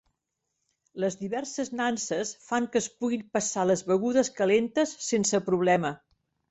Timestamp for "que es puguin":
2.73-3.29